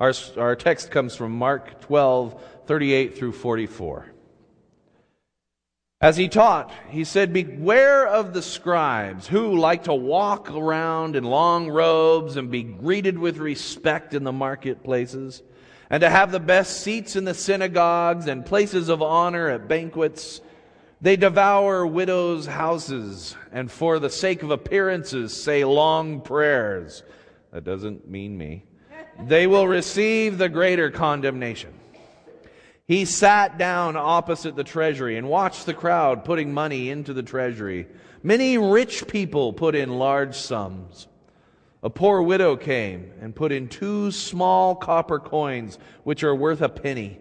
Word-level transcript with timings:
Our, 0.00 0.14
our 0.38 0.56
text 0.56 0.90
comes 0.90 1.14
from 1.14 1.32
Mark 1.32 1.82
12, 1.82 2.42
38 2.66 3.18
through 3.18 3.32
44. 3.32 4.06
As 6.00 6.16
he 6.16 6.28
taught, 6.28 6.72
he 6.88 7.04
said, 7.04 7.34
Beware 7.34 8.06
of 8.06 8.32
the 8.32 8.40
scribes 8.40 9.26
who 9.26 9.58
like 9.58 9.84
to 9.84 9.92
walk 9.92 10.50
around 10.50 11.14
in 11.14 11.24
long 11.24 11.68
robes 11.68 12.38
and 12.38 12.50
be 12.50 12.62
greeted 12.62 13.18
with 13.18 13.36
respect 13.36 14.14
in 14.14 14.24
the 14.24 14.32
marketplaces, 14.32 15.42
and 15.90 16.00
to 16.00 16.08
have 16.08 16.32
the 16.32 16.40
best 16.40 16.80
seats 16.80 17.16
in 17.16 17.26
the 17.26 17.34
synagogues 17.34 18.26
and 18.26 18.46
places 18.46 18.88
of 18.88 19.02
honor 19.02 19.50
at 19.50 19.68
banquets. 19.68 20.40
They 21.02 21.16
devour 21.16 21.86
widows' 21.86 22.46
houses, 22.46 23.36
and 23.52 23.70
for 23.70 23.98
the 23.98 24.08
sake 24.08 24.42
of 24.42 24.50
appearances 24.50 25.36
say 25.36 25.64
long 25.64 26.22
prayers. 26.22 27.02
That 27.52 27.64
doesn't 27.64 28.08
mean 28.08 28.38
me. 28.38 28.64
They 29.26 29.46
will 29.46 29.68
receive 29.68 30.38
the 30.38 30.48
greater 30.48 30.90
condemnation. 30.90 31.74
He 32.86 33.04
sat 33.04 33.56
down 33.56 33.96
opposite 33.96 34.56
the 34.56 34.64
treasury 34.64 35.16
and 35.16 35.28
watched 35.28 35.66
the 35.66 35.74
crowd 35.74 36.24
putting 36.24 36.52
money 36.52 36.90
into 36.90 37.12
the 37.12 37.22
treasury. 37.22 37.86
Many 38.22 38.58
rich 38.58 39.06
people 39.06 39.52
put 39.52 39.74
in 39.74 39.98
large 39.98 40.34
sums. 40.34 41.06
A 41.82 41.88
poor 41.88 42.20
widow 42.20 42.56
came 42.56 43.12
and 43.20 43.34
put 43.34 43.52
in 43.52 43.68
two 43.68 44.10
small 44.10 44.74
copper 44.74 45.18
coins, 45.18 45.78
which 46.02 46.24
are 46.24 46.34
worth 46.34 46.60
a 46.60 46.68
penny. 46.68 47.18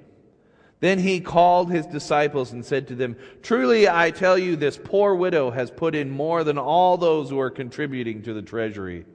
Then 0.81 0.99
he 0.99 1.19
called 1.19 1.71
his 1.71 1.85
disciples 1.85 2.51
and 2.51 2.65
said 2.65 2.87
to 2.87 2.95
them, 2.95 3.15
Truly 3.41 3.87
I 3.87 4.11
tell 4.11 4.37
you, 4.37 4.55
this 4.55 4.79
poor 4.81 5.13
widow 5.13 5.51
has 5.51 5.71
put 5.71 5.93
in 5.93 6.09
more 6.09 6.43
than 6.43 6.57
all 6.57 6.97
those 6.97 7.29
who 7.29 7.39
are 7.39 7.49
contributing 7.49 8.21
to 8.23 8.33
the 8.33 8.41
treasury. 8.41 9.05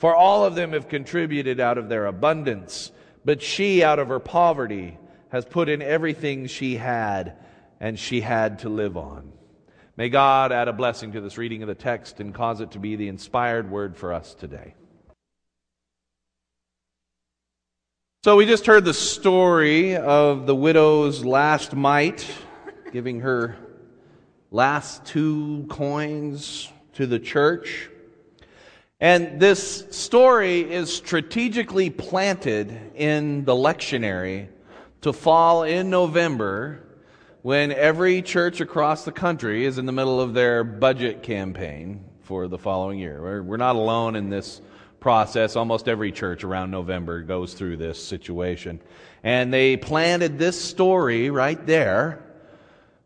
For 0.00 0.16
all 0.16 0.46
of 0.46 0.54
them 0.54 0.72
have 0.72 0.88
contributed 0.88 1.60
out 1.60 1.76
of 1.76 1.90
their 1.90 2.06
abundance, 2.06 2.90
but 3.22 3.42
she 3.42 3.84
out 3.84 3.98
of 3.98 4.08
her 4.08 4.18
poverty 4.18 4.96
has 5.28 5.44
put 5.44 5.68
in 5.68 5.82
everything 5.82 6.46
she 6.46 6.76
had 6.76 7.36
and 7.80 7.98
she 7.98 8.22
had 8.22 8.60
to 8.60 8.70
live 8.70 8.96
on. 8.96 9.30
May 9.98 10.08
God 10.08 10.52
add 10.52 10.68
a 10.68 10.72
blessing 10.72 11.12
to 11.12 11.20
this 11.20 11.36
reading 11.36 11.62
of 11.62 11.68
the 11.68 11.74
text 11.74 12.18
and 12.18 12.34
cause 12.34 12.62
it 12.62 12.70
to 12.70 12.78
be 12.78 12.96
the 12.96 13.08
inspired 13.08 13.70
word 13.70 13.94
for 13.94 14.14
us 14.14 14.32
today. 14.32 14.72
So 18.24 18.36
we 18.36 18.46
just 18.46 18.64
heard 18.64 18.86
the 18.86 18.94
story 18.94 19.96
of 19.96 20.46
the 20.46 20.54
widow's 20.54 21.26
last 21.26 21.76
mite, 21.76 22.26
giving 22.90 23.20
her 23.20 23.54
last 24.50 25.04
two 25.04 25.66
coins 25.68 26.72
to 26.94 27.06
the 27.06 27.18
church. 27.18 27.90
And 29.00 29.40
this 29.40 29.86
story 29.96 30.60
is 30.60 30.94
strategically 30.94 31.88
planted 31.88 32.92
in 32.94 33.46
the 33.46 33.54
lectionary 33.54 34.48
to 35.00 35.14
fall 35.14 35.62
in 35.62 35.88
November 35.88 36.82
when 37.40 37.72
every 37.72 38.20
church 38.20 38.60
across 38.60 39.06
the 39.06 39.12
country 39.12 39.64
is 39.64 39.78
in 39.78 39.86
the 39.86 39.92
middle 39.92 40.20
of 40.20 40.34
their 40.34 40.62
budget 40.64 41.22
campaign 41.22 42.04
for 42.20 42.46
the 42.46 42.58
following 42.58 42.98
year. 42.98 43.42
We're, 43.42 43.56
not 43.56 43.76
alone 43.76 44.16
in 44.16 44.28
this 44.28 44.60
process. 45.00 45.56
Almost 45.56 45.88
every 45.88 46.12
church 46.12 46.44
around 46.44 46.70
November 46.70 47.22
goes 47.22 47.54
through 47.54 47.78
this 47.78 48.04
situation. 48.04 48.82
And 49.22 49.50
they 49.50 49.78
planted 49.78 50.38
this 50.38 50.62
story 50.62 51.30
right 51.30 51.64
there 51.66 52.22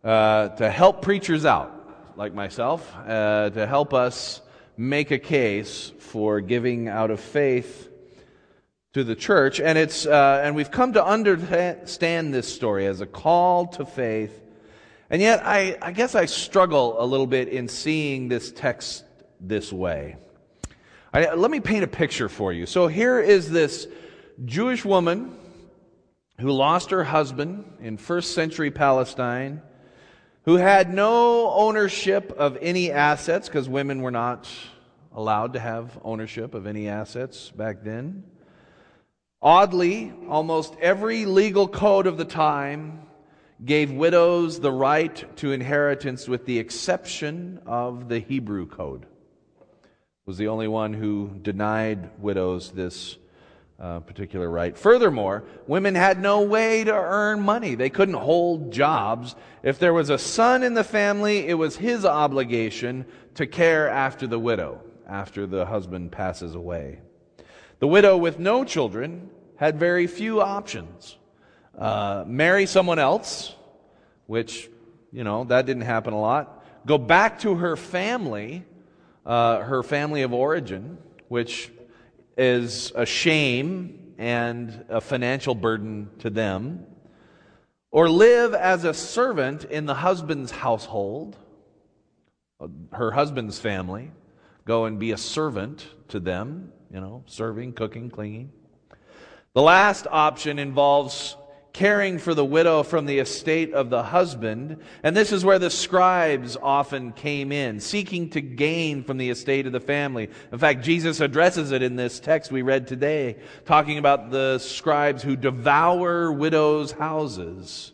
uh, 0.02 0.48
to 0.48 0.68
help 0.68 1.02
preachers 1.02 1.44
out, 1.44 2.16
like 2.16 2.34
myself, 2.34 2.92
uh, 3.06 3.50
to 3.50 3.64
help 3.64 3.94
us 3.94 4.40
make 4.76 5.10
a 5.10 5.18
case 5.18 5.92
for 5.98 6.40
giving 6.40 6.88
out 6.88 7.10
of 7.10 7.20
faith 7.20 7.88
to 8.92 9.04
the 9.04 9.16
church, 9.16 9.60
and 9.60 9.76
it's 9.76 10.06
uh, 10.06 10.40
and 10.44 10.54
we've 10.54 10.70
come 10.70 10.92
to 10.92 11.04
understand 11.04 12.32
this 12.32 12.52
story 12.52 12.86
as 12.86 13.00
a 13.00 13.06
call 13.06 13.66
to 13.66 13.84
faith. 13.84 14.40
And 15.10 15.20
yet, 15.20 15.44
I, 15.44 15.76
I 15.82 15.92
guess 15.92 16.14
I 16.14 16.24
struggle 16.26 16.96
a 16.98 17.04
little 17.04 17.26
bit 17.26 17.48
in 17.48 17.68
seeing 17.68 18.28
this 18.28 18.50
text 18.50 19.04
this 19.40 19.72
way. 19.72 20.16
I, 21.12 21.34
let 21.34 21.50
me 21.50 21.60
paint 21.60 21.84
a 21.84 21.88
picture 21.88 22.28
for 22.28 22.52
you. 22.52 22.66
So 22.66 22.88
here 22.88 23.20
is 23.20 23.50
this 23.50 23.86
Jewish 24.44 24.84
woman 24.84 25.36
who 26.40 26.50
lost 26.50 26.90
her 26.90 27.04
husband 27.04 27.64
in 27.80 27.96
first 27.96 28.34
century 28.34 28.70
Palestine, 28.70 29.62
who 30.44 30.56
had 30.56 30.92
no 30.92 31.50
ownership 31.50 32.32
of 32.32 32.58
any 32.60 32.90
assets 32.90 33.48
because 33.48 33.68
women 33.68 34.02
were 34.02 34.10
not 34.10 34.48
allowed 35.14 35.54
to 35.54 35.60
have 35.60 35.98
ownership 36.04 36.54
of 36.54 36.66
any 36.66 36.88
assets 36.88 37.50
back 37.50 37.82
then. 37.82 38.24
Oddly, 39.40 40.12
almost 40.28 40.74
every 40.80 41.24
legal 41.24 41.68
code 41.68 42.06
of 42.06 42.16
the 42.16 42.24
time 42.24 43.02
gave 43.64 43.90
widows 43.90 44.60
the 44.60 44.72
right 44.72 45.36
to 45.36 45.52
inheritance 45.52 46.28
with 46.28 46.44
the 46.44 46.58
exception 46.58 47.60
of 47.66 48.08
the 48.08 48.18
Hebrew 48.18 48.66
code. 48.66 49.02
It 49.02 50.26
was 50.26 50.38
the 50.38 50.48
only 50.48 50.68
one 50.68 50.92
who 50.92 51.30
denied 51.40 52.10
widows 52.18 52.72
this 52.72 53.16
uh, 53.80 54.00
particular 54.00 54.48
right. 54.48 54.76
Furthermore, 54.76 55.44
women 55.66 55.94
had 55.94 56.20
no 56.20 56.42
way 56.42 56.84
to 56.84 56.94
earn 56.94 57.40
money. 57.40 57.74
They 57.74 57.90
couldn't 57.90 58.14
hold 58.14 58.72
jobs. 58.72 59.34
If 59.62 59.78
there 59.78 59.92
was 59.92 60.10
a 60.10 60.18
son 60.18 60.62
in 60.62 60.74
the 60.74 60.84
family, 60.84 61.48
it 61.48 61.54
was 61.54 61.76
his 61.76 62.04
obligation 62.04 63.04
to 63.34 63.46
care 63.46 63.88
after 63.88 64.26
the 64.26 64.38
widow 64.38 64.80
after 65.08 65.46
the 65.46 65.66
husband 65.66 66.12
passes 66.12 66.54
away. 66.54 67.00
The 67.80 67.88
widow 67.88 68.16
with 68.16 68.38
no 68.38 68.64
children 68.64 69.30
had 69.56 69.78
very 69.78 70.06
few 70.06 70.40
options. 70.40 71.16
Uh, 71.76 72.24
marry 72.26 72.66
someone 72.66 72.98
else, 72.98 73.54
which, 74.26 74.70
you 75.12 75.24
know, 75.24 75.44
that 75.44 75.66
didn't 75.66 75.82
happen 75.82 76.12
a 76.12 76.20
lot. 76.20 76.64
Go 76.86 76.98
back 76.98 77.40
to 77.40 77.56
her 77.56 77.76
family, 77.76 78.64
uh, 79.26 79.58
her 79.60 79.82
family 79.82 80.22
of 80.22 80.32
origin, 80.32 80.98
which 81.28 81.70
is 82.36 82.92
a 82.94 83.06
shame 83.06 84.14
and 84.18 84.84
a 84.88 85.00
financial 85.00 85.54
burden 85.54 86.10
to 86.20 86.30
them. 86.30 86.86
Or 87.90 88.08
live 88.08 88.54
as 88.54 88.84
a 88.84 88.92
servant 88.92 89.64
in 89.64 89.86
the 89.86 89.94
husband's 89.94 90.50
household, 90.50 91.36
her 92.92 93.12
husband's 93.12 93.58
family. 93.58 94.10
Go 94.64 94.86
and 94.86 94.98
be 94.98 95.12
a 95.12 95.16
servant 95.16 95.86
to 96.08 96.18
them, 96.18 96.72
you 96.92 97.00
know, 97.00 97.22
serving, 97.26 97.74
cooking, 97.74 98.10
cleaning. 98.10 98.50
The 99.52 99.62
last 99.62 100.06
option 100.10 100.58
involves 100.58 101.36
caring 101.74 102.20
for 102.20 102.34
the 102.34 102.44
widow 102.44 102.84
from 102.84 103.04
the 103.04 103.18
estate 103.18 103.74
of 103.74 103.90
the 103.90 104.04
husband. 104.04 104.78
And 105.02 105.14
this 105.14 105.32
is 105.32 105.44
where 105.44 105.58
the 105.58 105.70
scribes 105.70 106.56
often 106.56 107.12
came 107.12 107.50
in, 107.50 107.80
seeking 107.80 108.30
to 108.30 108.40
gain 108.40 109.02
from 109.02 109.18
the 109.18 109.28
estate 109.28 109.66
of 109.66 109.72
the 109.72 109.80
family. 109.80 110.30
In 110.52 110.58
fact, 110.58 110.84
Jesus 110.84 111.20
addresses 111.20 111.72
it 111.72 111.82
in 111.82 111.96
this 111.96 112.20
text 112.20 112.52
we 112.52 112.62
read 112.62 112.86
today, 112.86 113.36
talking 113.66 113.98
about 113.98 114.30
the 114.30 114.58
scribes 114.58 115.22
who 115.22 115.34
devour 115.34 116.32
widows' 116.32 116.92
houses. 116.92 117.92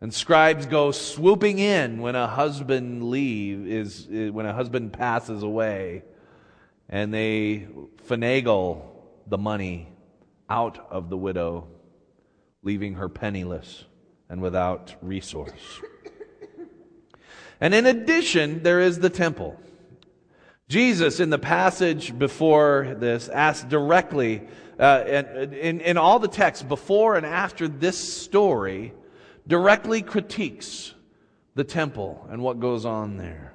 And 0.00 0.12
scribes 0.12 0.66
go 0.66 0.90
swooping 0.90 1.58
in 1.58 2.00
when 2.00 2.14
a 2.14 2.26
husband 2.26 3.10
leave 3.10 3.66
is 3.66 4.06
when 4.08 4.46
a 4.46 4.52
husband 4.52 4.92
passes 4.92 5.42
away 5.42 6.02
and 6.88 7.12
they 7.12 7.68
finagle 8.06 8.82
the 9.26 9.38
money 9.38 9.88
out 10.48 10.86
of 10.90 11.08
the 11.08 11.16
widow, 11.16 11.68
leaving 12.64 12.94
her 12.94 13.08
penniless 13.08 13.84
and 14.28 14.42
without 14.42 14.96
resource. 15.00 15.52
And 17.60 17.72
in 17.72 17.86
addition, 17.86 18.62
there 18.62 18.80
is 18.80 18.98
the 18.98 19.10
temple. 19.10 19.60
Jesus, 20.68 21.20
in 21.20 21.30
the 21.30 21.38
passage 21.38 22.18
before 22.18 22.96
this, 22.98 23.28
asked 23.28 23.68
directly, 23.68 24.42
uh, 24.78 25.04
in, 25.06 25.80
in 25.80 25.96
all 25.96 26.18
the 26.18 26.28
texts 26.28 26.64
before 26.64 27.16
and 27.16 27.24
after 27.24 27.68
this 27.68 27.96
story, 27.96 28.92
directly 29.46 30.02
critiques 30.02 30.94
the 31.54 31.64
temple 31.64 32.26
and 32.30 32.42
what 32.42 32.60
goes 32.60 32.84
on 32.84 33.18
there. 33.18 33.54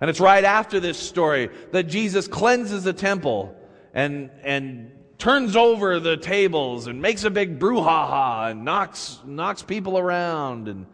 And 0.00 0.10
it's 0.10 0.20
right 0.20 0.44
after 0.44 0.80
this 0.80 0.98
story 0.98 1.50
that 1.72 1.84
Jesus 1.84 2.28
cleanses 2.28 2.84
the 2.84 2.92
temple 2.92 3.54
and, 3.94 4.30
and 4.42 4.90
turns 5.18 5.56
over 5.56 6.00
the 6.00 6.16
tables 6.16 6.86
and 6.86 7.02
makes 7.02 7.24
a 7.24 7.30
big 7.30 7.58
brouhaha 7.58 8.50
and 8.50 8.64
knocks, 8.64 9.18
knocks 9.26 9.62
people 9.62 9.98
around 9.98 10.68
and 10.68 10.86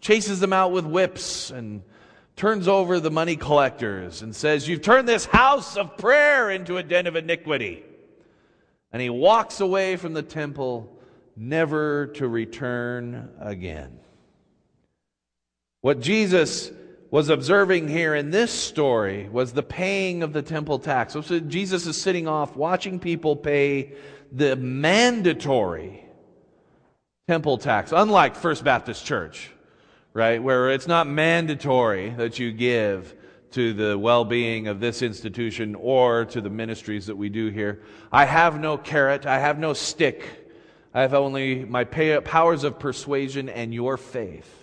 chases 0.00 0.38
them 0.40 0.52
out 0.52 0.72
with 0.72 0.84
whips 0.84 1.50
and 1.50 1.82
turns 2.36 2.68
over 2.68 3.00
the 3.00 3.10
money 3.10 3.36
collectors 3.36 4.22
and 4.22 4.34
says, 4.36 4.68
You've 4.68 4.82
turned 4.82 5.08
this 5.08 5.24
house 5.24 5.76
of 5.76 5.96
prayer 5.96 6.50
into 6.50 6.76
a 6.76 6.82
den 6.82 7.06
of 7.06 7.16
iniquity. 7.16 7.84
And 8.92 9.00
he 9.00 9.10
walks 9.10 9.60
away 9.60 9.96
from 9.96 10.14
the 10.14 10.22
temple 10.22 10.90
never 11.36 12.08
to 12.08 12.28
return 12.28 13.30
again. 13.38 13.98
What 15.80 16.00
Jesus 16.00 16.70
was 17.10 17.28
observing 17.28 17.88
here 17.88 18.14
in 18.14 18.30
this 18.30 18.52
story 18.52 19.28
was 19.28 19.52
the 19.52 19.62
paying 19.62 20.22
of 20.22 20.32
the 20.32 20.42
temple 20.42 20.78
tax. 20.78 21.12
So 21.12 21.40
Jesus 21.40 21.86
is 21.86 22.00
sitting 22.00 22.28
off 22.28 22.56
watching 22.56 23.00
people 23.00 23.34
pay 23.34 23.92
the 24.30 24.54
mandatory 24.56 26.04
temple 27.26 27.58
tax, 27.58 27.92
unlike 27.92 28.36
First 28.36 28.62
Baptist 28.62 29.04
Church, 29.04 29.50
right, 30.12 30.40
where 30.40 30.70
it's 30.70 30.86
not 30.86 31.08
mandatory 31.08 32.10
that 32.10 32.38
you 32.38 32.52
give 32.52 33.14
to 33.52 33.72
the 33.72 33.98
well 33.98 34.24
being 34.24 34.68
of 34.68 34.78
this 34.78 35.02
institution 35.02 35.74
or 35.74 36.24
to 36.26 36.40
the 36.40 36.50
ministries 36.50 37.06
that 37.06 37.16
we 37.16 37.28
do 37.28 37.48
here. 37.48 37.82
I 38.12 38.24
have 38.24 38.60
no 38.60 38.78
carrot, 38.78 39.26
I 39.26 39.40
have 39.40 39.58
no 39.58 39.72
stick. 39.72 40.36
I 40.92 41.02
have 41.02 41.14
only 41.14 41.64
my 41.64 41.84
powers 41.84 42.64
of 42.64 42.80
persuasion 42.80 43.48
and 43.48 43.72
your 43.72 43.96
faith 43.96 44.59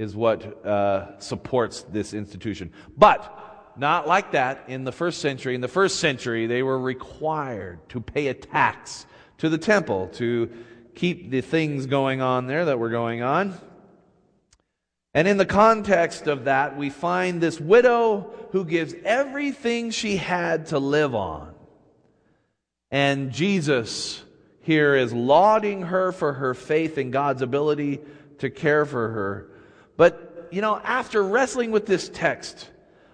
is 0.00 0.16
what 0.16 0.66
uh, 0.66 1.18
supports 1.18 1.82
this 1.82 2.14
institution. 2.14 2.72
But 2.96 3.74
not 3.76 4.08
like 4.08 4.32
that 4.32 4.64
in 4.66 4.84
the 4.84 4.92
first 4.92 5.20
century. 5.20 5.54
In 5.54 5.60
the 5.60 5.68
first 5.68 6.00
century, 6.00 6.46
they 6.46 6.62
were 6.62 6.78
required 6.78 7.86
to 7.90 8.00
pay 8.00 8.28
a 8.28 8.34
tax 8.34 9.04
to 9.38 9.50
the 9.50 9.58
temple 9.58 10.08
to 10.14 10.50
keep 10.94 11.30
the 11.30 11.42
things 11.42 11.84
going 11.84 12.22
on 12.22 12.46
there 12.46 12.64
that 12.64 12.78
were 12.78 12.88
going 12.88 13.22
on. 13.22 13.58
And 15.12 15.28
in 15.28 15.36
the 15.36 15.46
context 15.46 16.26
of 16.26 16.44
that, 16.44 16.78
we 16.78 16.88
find 16.88 17.40
this 17.40 17.60
widow 17.60 18.32
who 18.52 18.64
gives 18.64 18.94
everything 19.04 19.90
she 19.90 20.16
had 20.16 20.66
to 20.66 20.78
live 20.78 21.14
on. 21.14 21.54
And 22.90 23.32
Jesus 23.32 24.22
here 24.62 24.94
is 24.94 25.12
lauding 25.12 25.82
her 25.82 26.10
for 26.12 26.34
her 26.34 26.54
faith 26.54 26.96
in 26.96 27.10
God's 27.10 27.42
ability 27.42 28.00
to 28.38 28.50
care 28.50 28.84
for 28.84 29.08
her. 29.08 29.49
But, 30.00 30.48
you 30.50 30.62
know, 30.62 30.80
after 30.82 31.22
wrestling 31.22 31.72
with 31.72 31.84
this 31.84 32.08
text, 32.08 32.70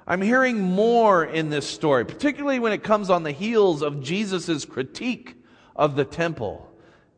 I'm 0.06 0.22
hearing 0.22 0.60
more 0.60 1.24
in 1.24 1.50
this 1.50 1.66
story, 1.66 2.04
particularly 2.04 2.60
when 2.60 2.70
it 2.72 2.84
comes 2.84 3.10
on 3.10 3.24
the 3.24 3.32
heels 3.32 3.82
of 3.82 4.00
Jesus' 4.00 4.64
critique 4.64 5.34
of 5.74 5.96
the 5.96 6.04
temple 6.04 6.70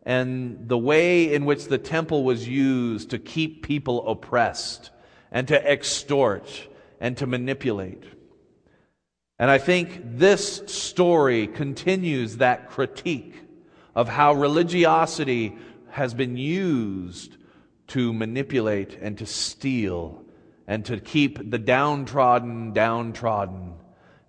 and 0.05 0.70
the 0.70 0.79
way 0.79 1.35
in 1.35 1.44
which 1.44 1.67
the 1.67 1.76
temple 1.76 2.25
was 2.25 2.49
used 2.49 3.11
to 3.11 3.19
keep 3.19 3.62
people 3.62 4.09
oppressed 4.09 4.88
and 5.31 5.47
to 5.49 5.71
extort 5.71 6.67
and 6.99 7.19
to 7.19 7.26
manipulate. 7.26 8.05
And 9.38 9.50
I 9.50 9.59
think 9.59 10.00
this 10.03 10.62
story 10.64 11.47
continues 11.47 12.38
that 12.38 12.71
critique 12.71 13.35
of 13.94 14.09
how 14.09 14.32
religiosity 14.32 15.59
has 15.91 16.14
been 16.14 16.38
used 16.38 17.37
to 17.88 18.12
manipulate 18.12 18.99
and 19.00 19.19
to 19.19 19.26
steal 19.26 20.23
and 20.67 20.85
to 20.85 21.00
keep 21.00 21.50
the 21.50 21.58
downtrodden 21.58 22.73
downtrodden 22.73 23.75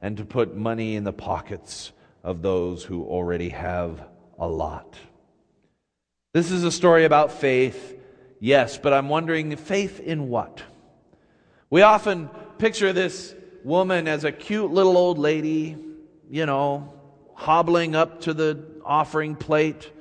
and 0.02 0.18
to 0.18 0.26
put 0.26 0.56
money 0.56 0.96
in 0.96 1.04
the 1.04 1.14
pockets 1.14 1.92
of 2.24 2.42
those 2.42 2.84
who 2.84 3.04
already 3.04 3.50
have 3.50 4.02
a 4.38 4.48
lot. 4.48 4.96
This 6.34 6.52
is 6.52 6.64
a 6.64 6.72
story 6.72 7.06
about 7.06 7.32
faith, 7.34 8.00
yes, 8.40 8.78
but 8.78 8.94
I'm 8.94 9.10
wondering 9.10 9.56
faith 9.58 10.00
in 10.00 10.30
what? 10.30 10.64
We 11.70 11.82
often 11.82 12.30
picture 12.58 12.94
this 12.94 13.36
woman 13.64 14.08
as 14.08 14.24
a 14.24 14.32
cute 14.32 14.72
little 14.72 14.98
old 14.98 15.18
lady, 15.18 15.76
you 16.30 16.46
know, 16.46 16.94
hobbling 17.34 17.96
up 17.96 18.22
to 18.22 18.34
the 18.34 18.64
offering 18.86 19.36
plate 19.36 19.92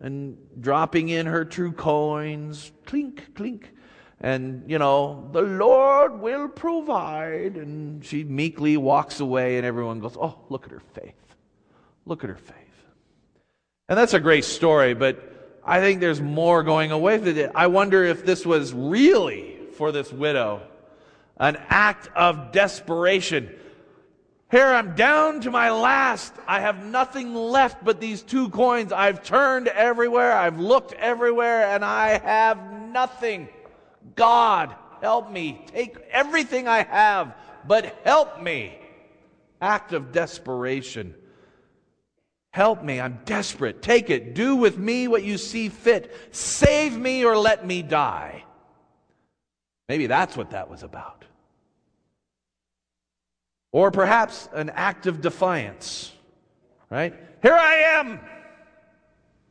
and 0.00 0.36
dropping 0.58 1.10
in 1.10 1.26
her 1.26 1.44
true 1.44 1.72
coins, 1.72 2.72
clink, 2.86 3.34
clink. 3.34 3.70
And, 4.22 4.64
you 4.70 4.78
know, 4.78 5.28
the 5.32 5.42
Lord 5.42 6.20
will 6.20 6.48
provide. 6.48 7.56
And 7.56 8.04
she 8.04 8.24
meekly 8.24 8.76
walks 8.76 9.20
away, 9.20 9.56
and 9.56 9.66
everyone 9.66 10.00
goes, 10.00 10.16
Oh, 10.18 10.38
look 10.48 10.64
at 10.64 10.72
her 10.72 10.82
faith. 10.94 11.14
Look 12.06 12.24
at 12.24 12.30
her 12.30 12.36
faith. 12.36 12.56
And 13.88 13.98
that's 13.98 14.14
a 14.14 14.20
great 14.20 14.44
story, 14.44 14.94
but 14.94 15.60
I 15.64 15.80
think 15.80 16.00
there's 16.00 16.20
more 16.20 16.62
going 16.62 16.92
away 16.92 17.18
with 17.18 17.36
it. 17.36 17.50
I 17.54 17.66
wonder 17.66 18.04
if 18.04 18.24
this 18.24 18.46
was 18.46 18.72
really 18.72 19.58
for 19.74 19.92
this 19.92 20.12
widow 20.12 20.62
an 21.36 21.56
act 21.68 22.08
of 22.14 22.52
desperation. 22.52 23.50
Here 24.50 24.66
I'm 24.66 24.96
down 24.96 25.42
to 25.42 25.50
my 25.50 25.70
last. 25.70 26.34
I 26.46 26.60
have 26.60 26.84
nothing 26.84 27.34
left 27.34 27.84
but 27.84 28.00
these 28.00 28.22
two 28.22 28.48
coins. 28.48 28.90
I've 28.90 29.22
turned 29.22 29.68
everywhere. 29.68 30.32
I've 30.32 30.58
looked 30.58 30.92
everywhere 30.94 31.66
and 31.66 31.84
I 31.84 32.18
have 32.18 32.72
nothing. 32.72 33.48
God, 34.16 34.74
help 35.00 35.30
me. 35.30 35.64
Take 35.72 35.98
everything 36.10 36.66
I 36.66 36.82
have, 36.82 37.36
but 37.64 37.96
help 38.02 38.42
me. 38.42 38.76
Act 39.60 39.92
of 39.92 40.10
desperation. 40.10 41.14
Help 42.52 42.82
me. 42.82 43.00
I'm 43.00 43.20
desperate. 43.24 43.82
Take 43.82 44.10
it. 44.10 44.34
Do 44.34 44.56
with 44.56 44.76
me 44.76 45.06
what 45.06 45.22
you 45.22 45.38
see 45.38 45.68
fit. 45.68 46.12
Save 46.34 46.98
me 46.98 47.24
or 47.24 47.38
let 47.38 47.64
me 47.64 47.82
die. 47.82 48.44
Maybe 49.88 50.08
that's 50.08 50.36
what 50.36 50.50
that 50.50 50.68
was 50.68 50.82
about. 50.82 51.24
Or 53.72 53.90
perhaps 53.90 54.48
an 54.52 54.70
act 54.70 55.06
of 55.06 55.20
defiance, 55.20 56.12
right? 56.90 57.14
Here 57.42 57.54
I 57.54 57.98
am. 57.98 58.20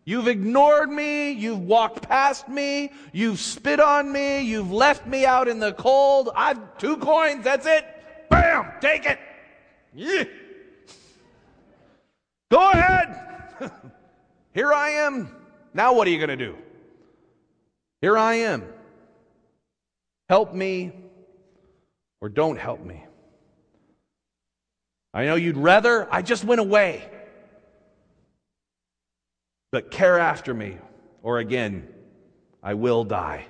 You've 0.05 0.27
ignored 0.27 0.89
me. 0.89 1.31
You've 1.31 1.61
walked 1.61 2.07
past 2.07 2.49
me. 2.49 2.91
You've 3.13 3.39
spit 3.39 3.79
on 3.79 4.11
me. 4.11 4.41
You've 4.41 4.71
left 4.71 5.05
me 5.05 5.25
out 5.25 5.47
in 5.47 5.59
the 5.59 5.73
cold. 5.73 6.31
I've 6.35 6.77
two 6.77 6.97
coins. 6.97 7.43
That's 7.43 7.65
it. 7.65 7.85
Bam! 8.29 8.71
Take 8.81 9.05
it. 9.05 9.19
Yeah. 9.93 10.23
Go 12.49 12.71
ahead. 12.71 13.71
Here 14.53 14.73
I 14.73 14.89
am. 14.89 15.29
Now 15.73 15.93
what 15.93 16.07
are 16.07 16.11
you 16.11 16.17
going 16.17 16.37
to 16.37 16.45
do? 16.45 16.57
Here 18.01 18.17
I 18.17 18.35
am. 18.35 18.63
Help 20.27 20.53
me 20.53 20.91
or 22.21 22.29
don't 22.29 22.57
help 22.57 22.83
me. 22.83 23.03
I 25.13 25.25
know 25.25 25.35
you'd 25.35 25.57
rather 25.57 26.07
I 26.13 26.21
just 26.21 26.43
went 26.43 26.61
away. 26.61 27.09
But 29.71 29.91
care 29.91 30.17
after 30.17 30.53
me, 30.53 30.77
or 31.21 31.39
again, 31.39 31.87
I 32.63 32.73
will 32.73 33.03
die. 33.03 33.45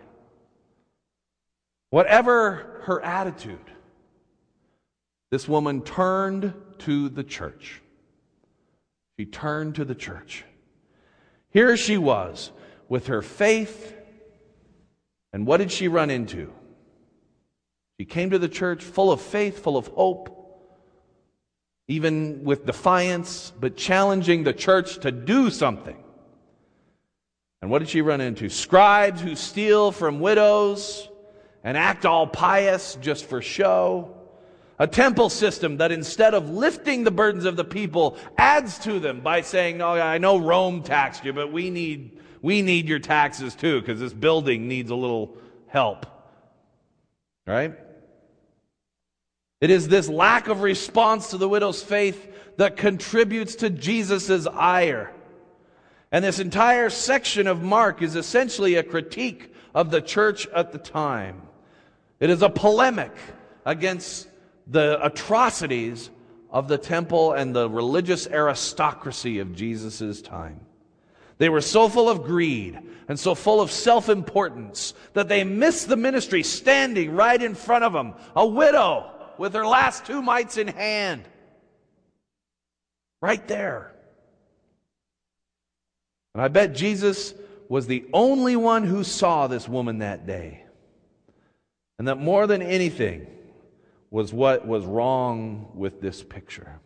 Whatever 1.91 2.81
her 2.83 3.01
attitude, 3.01 3.59
this 5.31 5.47
woman 5.47 5.81
turned 5.81 6.53
to 6.79 7.09
the 7.09 7.23
church. 7.23 7.81
She 9.17 9.25
turned 9.25 9.75
to 9.75 9.85
the 9.85 9.95
church. 9.95 10.45
Here 11.51 11.75
she 11.77 11.97
was 11.97 12.51
with 12.88 13.07
her 13.07 13.21
faith. 13.21 13.95
And 15.33 15.45
what 15.45 15.57
did 15.57 15.71
she 15.71 15.87
run 15.87 16.09
into? 16.09 16.51
She 17.99 18.06
came 18.06 18.30
to 18.30 18.39
the 18.39 18.47
church 18.47 18.83
full 18.83 19.11
of 19.11 19.21
faith, 19.21 19.59
full 19.59 19.78
of 19.78 19.87
hope, 19.87 20.38
even 21.89 22.43
with 22.43 22.67
defiance, 22.67 23.51
but 23.59 23.75
challenging 23.75 24.43
the 24.43 24.53
church 24.53 24.99
to 24.99 25.11
do 25.11 25.49
something. 25.49 25.97
And 27.63 27.71
what 27.71 27.79
did 27.79 27.89
she 27.89 28.01
run 28.01 28.21
into? 28.21 28.47
Scribes 28.47 29.19
who 29.19 29.35
steal 29.35 29.91
from 29.91 30.19
widows 30.19 31.09
and 31.63 31.75
act 31.75 32.05
all 32.05 32.27
pious 32.27 32.95
just 33.01 33.25
for 33.25 33.41
show. 33.41 34.15
A 34.77 34.85
temple 34.85 35.29
system 35.29 35.77
that 35.77 35.91
instead 35.91 36.35
of 36.35 36.51
lifting 36.51 37.03
the 37.03 37.11
burdens 37.11 37.43
of 37.43 37.57
the 37.57 37.65
people, 37.65 38.17
adds 38.37 38.77
to 38.79 38.99
them 38.99 39.19
by 39.19 39.41
saying, 39.41 39.81
Oh, 39.81 39.93
I 39.93 40.19
know 40.19 40.37
Rome 40.37 40.83
taxed 40.83 41.25
you, 41.25 41.33
but 41.33 41.51
we 41.51 41.71
need, 41.71 42.19
we 42.43 42.61
need 42.61 42.87
your 42.87 42.99
taxes 42.99 43.55
too, 43.55 43.81
because 43.81 43.99
this 43.99 44.13
building 44.13 44.67
needs 44.67 44.91
a 44.91 44.95
little 44.95 45.35
help. 45.67 46.05
Right? 47.47 47.73
It 49.61 49.69
is 49.69 49.87
this 49.87 50.07
lack 50.07 50.47
of 50.47 50.61
response 50.61 51.30
to 51.30 51.37
the 51.37 51.49
widow's 51.49 51.83
faith 51.83 52.28
that 52.57 52.78
contributes 52.78 53.56
to 53.56 53.69
Jesus' 53.69 54.47
ire. 54.47 55.13
And 56.11 56.23
this 56.23 56.39
entire 56.39 56.89
section 56.89 57.45
of 57.45 57.61
Mark 57.61 58.01
is 58.01 58.16
essentially 58.16 58.75
a 58.75 58.83
critique 58.83 59.54
of 59.75 59.92
the 59.92 60.01
church 60.01 60.47
at 60.47 60.71
the 60.71 60.78
time. 60.78 61.42
It 62.19 62.30
is 62.30 62.42
a 62.42 62.49
polemic 62.49 63.11
against 63.66 64.28
the 64.68 65.04
atrocities 65.04 66.09
of 66.51 66.68
the 66.68 66.78
temple 66.78 67.33
and 67.33 67.56
the 67.56 67.69
religious 67.69 68.28
aristocracy 68.28 69.39
of 69.39 69.56
Jesus' 69.56 70.21
time. 70.21 70.61
They 71.37 71.49
were 71.49 71.61
so 71.61 71.87
full 71.87 72.09
of 72.09 72.23
greed 72.23 72.80
and 73.07 73.19
so 73.19 73.35
full 73.35 73.61
of 73.61 73.71
self 73.71 74.09
importance 74.09 74.94
that 75.13 75.30
they 75.30 75.44
missed 75.44 75.87
the 75.87 75.95
ministry 75.95 76.44
standing 76.44 77.16
right 77.16 77.42
in 77.42 77.56
front 77.56 77.83
of 77.83 77.94
them, 77.94 78.13
a 78.35 78.45
widow 78.45 79.11
with 79.39 79.53
her 79.53 79.65
last 79.65 80.05
two 80.05 80.21
mites 80.21 80.57
in 80.57 80.67
hand. 80.67 81.23
Right 83.21 83.45
there. 83.47 83.91
And 86.35 86.43
I 86.43 86.47
bet 86.47 86.75
Jesus 86.75 87.33
was 87.67 87.87
the 87.87 88.05
only 88.13 88.55
one 88.55 88.83
who 88.83 89.03
saw 89.03 89.47
this 89.47 89.67
woman 89.67 89.99
that 89.99 90.27
day. 90.27 90.63
And 91.97 92.07
that 92.07 92.15
more 92.15 92.47
than 92.47 92.61
anything, 92.61 93.27
was 94.11 94.33
what 94.33 94.65
was 94.65 94.85
wrong 94.85 95.69
with 95.75 96.01
this 96.01 96.23
picture. 96.23 96.79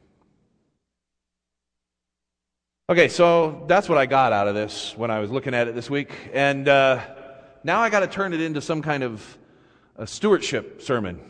Okay, 2.90 3.08
so 3.08 3.64
that's 3.68 3.88
what 3.88 3.98
I 3.98 4.06
got 4.06 4.34
out 4.34 4.48
of 4.48 4.56
this 4.56 4.94
when 4.98 5.10
I 5.10 5.20
was 5.20 5.32
looking 5.32 5.54
at 5.54 5.68
it 5.68 5.76
this 5.76 5.90
week. 5.90 6.12
And 6.34 6.68
uh, 6.68 7.02
now 7.64 7.80
I 7.80 7.90
got 7.90 8.02
to 8.02 8.08
turn 8.08 8.34
it 8.34 8.42
into 8.42 8.60
some 8.60 8.82
kind 8.82 9.04
of 9.04 9.38
a 9.96 10.06
stewardship 10.06 10.82
sermon 10.82 11.22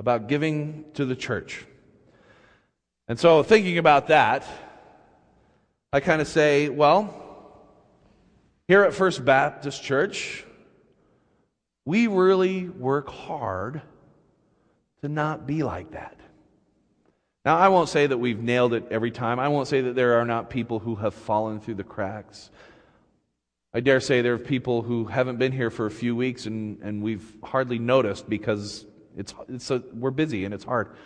about 0.00 0.28
giving 0.28 0.86
to 0.94 1.04
the 1.04 1.14
church. 1.14 1.62
And 3.06 3.20
so, 3.20 3.42
thinking 3.42 3.76
about 3.76 4.06
that, 4.08 4.46
I 5.92 6.00
kind 6.00 6.22
of 6.22 6.26
say, 6.26 6.70
well, 6.70 7.14
here 8.66 8.82
at 8.82 8.94
First 8.94 9.22
Baptist 9.22 9.82
Church, 9.82 10.42
we 11.84 12.06
really 12.06 12.66
work 12.66 13.10
hard 13.10 13.82
to 15.02 15.08
not 15.10 15.46
be 15.46 15.62
like 15.62 15.90
that. 15.90 16.16
Now, 17.44 17.58
I 17.58 17.68
won't 17.68 17.90
say 17.90 18.06
that 18.06 18.16
we've 18.16 18.40
nailed 18.40 18.72
it 18.72 18.86
every 18.90 19.10
time. 19.10 19.38
I 19.38 19.48
won't 19.48 19.68
say 19.68 19.82
that 19.82 19.94
there 19.94 20.18
are 20.18 20.24
not 20.24 20.48
people 20.48 20.78
who 20.78 20.94
have 20.94 21.12
fallen 21.12 21.60
through 21.60 21.74
the 21.74 21.84
cracks. 21.84 22.50
I 23.74 23.80
dare 23.80 24.00
say 24.00 24.22
there 24.22 24.32
are 24.32 24.38
people 24.38 24.80
who 24.80 25.04
haven't 25.04 25.36
been 25.36 25.52
here 25.52 25.70
for 25.70 25.84
a 25.84 25.90
few 25.90 26.16
weeks 26.16 26.46
and, 26.46 26.80
and 26.80 27.02
we've 27.02 27.34
hardly 27.42 27.78
noticed 27.78 28.30
because 28.30 28.86
it's, 29.16 29.34
it's 29.48 29.70
a, 29.70 29.82
we're 29.92 30.10
busy 30.10 30.44
and 30.44 30.54
it's 30.54 30.64
hard. 30.64 30.96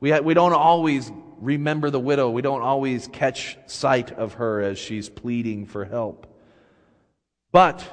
We, 0.00 0.10
ha- 0.10 0.20
we 0.20 0.34
don't 0.34 0.52
always 0.52 1.10
remember 1.40 1.90
the 1.90 2.00
widow. 2.00 2.30
We 2.30 2.42
don't 2.42 2.62
always 2.62 3.08
catch 3.08 3.58
sight 3.66 4.12
of 4.12 4.34
her 4.34 4.60
as 4.60 4.78
she's 4.78 5.08
pleading 5.08 5.66
for 5.66 5.84
help. 5.84 6.26
But 7.52 7.84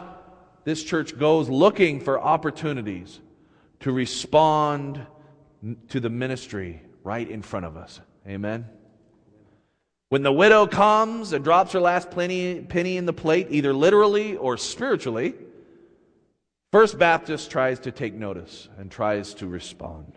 this 0.64 0.84
church 0.84 1.18
goes 1.18 1.50
looking 1.50 2.02
for 2.02 2.20
opportunities 2.20 3.20
to 3.82 3.92
respond 3.92 5.06
to 5.90 6.00
the 6.00 6.10
ministry 6.10 6.82
right 7.04 7.30
in 7.30 7.42
front 7.42 7.66
of 7.66 7.78
us. 7.78 8.02
Amen. 8.28 8.66
When 10.10 10.22
the 10.22 10.32
widow 10.32 10.68
comes 10.68 11.34
and 11.34 11.44
drops 11.44 11.72
her 11.74 11.80
last 11.80 12.12
penny, 12.12 12.62
penny 12.62 12.98
in 12.98 13.06
the 13.06 13.14
plate, 13.14 13.48
either 13.50 13.74
literally 13.74 14.38
or 14.38 14.58
spiritually, 14.58 15.34
First 16.76 17.00
Baptist 17.00 17.52
tries 17.52 17.80
to 17.80 17.92
take 17.94 18.14
notice 18.14 18.68
and 18.78 18.92
tries 18.92 19.34
to 19.36 19.48
respond. 19.48 20.12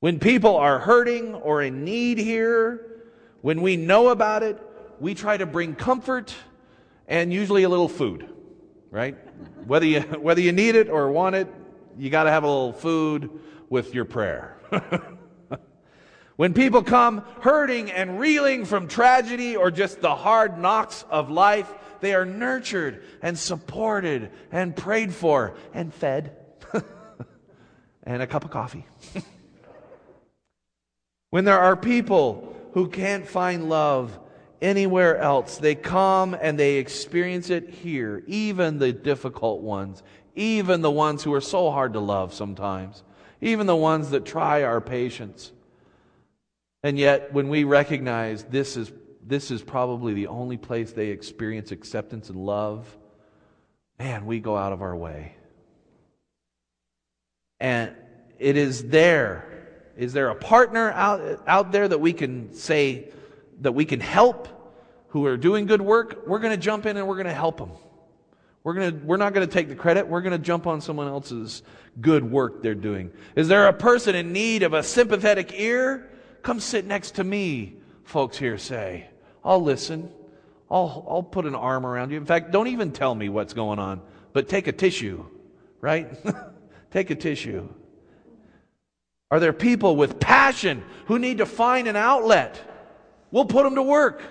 When 0.00 0.18
people 0.18 0.56
are 0.56 0.78
hurting 0.78 1.34
or 1.34 1.60
in 1.60 1.84
need 1.84 2.16
here, 2.16 3.02
when 3.42 3.60
we 3.60 3.76
know 3.76 4.08
about 4.08 4.42
it, 4.42 4.58
we 5.00 5.14
try 5.14 5.36
to 5.36 5.44
bring 5.44 5.74
comfort 5.74 6.34
and 7.08 7.30
usually 7.30 7.64
a 7.64 7.68
little 7.68 7.90
food, 7.90 8.26
right? 8.90 9.18
Whether 9.66 9.84
you, 9.84 10.00
whether 10.18 10.40
you 10.40 10.52
need 10.52 10.76
it 10.76 10.88
or 10.88 11.12
want 11.12 11.36
it, 11.36 11.48
you 11.98 12.08
got 12.08 12.22
to 12.22 12.30
have 12.30 12.44
a 12.44 12.46
little 12.46 12.72
food 12.72 13.28
with 13.68 13.92
your 13.92 14.06
prayer. 14.06 14.56
When 16.36 16.52
people 16.52 16.82
come 16.82 17.24
hurting 17.42 17.92
and 17.92 18.18
reeling 18.18 18.64
from 18.64 18.88
tragedy 18.88 19.54
or 19.56 19.70
just 19.70 20.00
the 20.00 20.16
hard 20.16 20.58
knocks 20.58 21.04
of 21.08 21.30
life, 21.30 21.72
they 22.04 22.14
are 22.14 22.26
nurtured 22.26 23.02
and 23.22 23.38
supported 23.38 24.30
and 24.52 24.76
prayed 24.76 25.14
for 25.14 25.54
and 25.72 25.92
fed. 25.92 26.36
and 28.02 28.20
a 28.20 28.26
cup 28.26 28.44
of 28.44 28.50
coffee. 28.50 28.84
when 31.30 31.46
there 31.46 31.58
are 31.58 31.76
people 31.76 32.54
who 32.74 32.88
can't 32.88 33.26
find 33.26 33.70
love 33.70 34.18
anywhere 34.60 35.16
else, 35.16 35.56
they 35.56 35.74
come 35.74 36.36
and 36.38 36.58
they 36.58 36.74
experience 36.74 37.48
it 37.48 37.70
here, 37.70 38.22
even 38.26 38.78
the 38.78 38.92
difficult 38.92 39.62
ones, 39.62 40.02
even 40.34 40.82
the 40.82 40.90
ones 40.90 41.22
who 41.22 41.32
are 41.32 41.40
so 41.40 41.70
hard 41.70 41.94
to 41.94 42.00
love 42.00 42.34
sometimes, 42.34 43.02
even 43.40 43.66
the 43.66 43.74
ones 43.74 44.10
that 44.10 44.26
try 44.26 44.62
our 44.62 44.82
patience. 44.82 45.52
And 46.82 46.98
yet, 46.98 47.32
when 47.32 47.48
we 47.48 47.64
recognize 47.64 48.44
this 48.44 48.76
is, 48.76 48.92
this 49.26 49.50
is 49.50 49.62
probably 49.62 50.14
the 50.14 50.26
only 50.26 50.56
place 50.56 50.92
they 50.92 51.08
experience 51.08 51.72
acceptance 51.72 52.28
and 52.28 52.38
love, 52.38 52.96
man, 53.98 54.26
we 54.26 54.40
go 54.40 54.56
out 54.56 54.72
of 54.72 54.82
our 54.82 54.94
way. 54.94 55.34
And 57.60 57.94
it 58.38 58.56
is 58.56 58.88
there. 58.88 59.48
Is 59.96 60.12
there 60.12 60.28
a 60.28 60.34
partner 60.34 60.90
out, 60.90 61.42
out 61.46 61.72
there 61.72 61.88
that 61.88 62.00
we 62.00 62.12
can 62.12 62.52
say, 62.52 63.08
that 63.60 63.72
we 63.72 63.84
can 63.84 64.00
help 64.00 64.48
who 65.08 65.24
are 65.26 65.36
doing 65.36 65.66
good 65.66 65.80
work? 65.80 66.26
We're 66.26 66.40
going 66.40 66.52
to 66.52 66.62
jump 66.62 66.84
in 66.84 66.96
and 66.96 67.06
we're 67.06 67.14
going 67.14 67.26
to 67.26 67.32
help 67.32 67.58
them. 67.58 67.70
We're, 68.64 68.74
gonna, 68.74 69.00
we're 69.04 69.18
not 69.18 69.34
going 69.34 69.46
to 69.46 69.52
take 69.52 69.68
the 69.68 69.74
credit. 69.74 70.08
We're 70.08 70.22
going 70.22 70.32
to 70.32 70.38
jump 70.38 70.66
on 70.66 70.80
someone 70.80 71.06
else's 71.06 71.62
good 72.00 72.28
work 72.28 72.62
they're 72.62 72.74
doing. 72.74 73.12
Is 73.36 73.46
there 73.48 73.68
a 73.68 73.72
person 73.72 74.14
in 74.14 74.32
need 74.32 74.62
of 74.62 74.72
a 74.72 74.82
sympathetic 74.82 75.58
ear? 75.58 76.10
Come 76.42 76.60
sit 76.60 76.86
next 76.86 77.12
to 77.12 77.24
me, 77.24 77.76
folks 78.04 78.36
here 78.36 78.58
say. 78.58 79.08
I'll 79.44 79.62
listen. 79.62 80.10
I'll, 80.70 81.06
I'll 81.08 81.22
put 81.22 81.46
an 81.46 81.54
arm 81.54 81.84
around 81.84 82.10
you. 82.10 82.16
In 82.16 82.24
fact, 82.24 82.50
don't 82.50 82.68
even 82.68 82.92
tell 82.92 83.14
me 83.14 83.28
what's 83.28 83.52
going 83.52 83.78
on, 83.78 84.00
but 84.32 84.48
take 84.48 84.66
a 84.66 84.72
tissue, 84.72 85.24
right? 85.80 86.08
take 86.90 87.10
a 87.10 87.14
tissue. 87.14 87.68
Are 89.30 89.40
there 89.40 89.52
people 89.52 89.96
with 89.96 90.18
passion 90.18 90.82
who 91.06 91.18
need 91.18 91.38
to 91.38 91.46
find 91.46 91.88
an 91.88 91.96
outlet? 91.96 92.60
We'll 93.30 93.44
put 93.44 93.64
them 93.64 93.74
to 93.74 93.82
work. 93.82 94.22